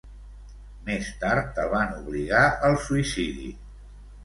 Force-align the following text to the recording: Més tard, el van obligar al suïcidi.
Més 0.87 1.11
tard, 1.25 1.61
el 1.65 1.69
van 1.75 1.95
obligar 1.99 2.43
al 2.71 2.81
suïcidi. 2.89 3.55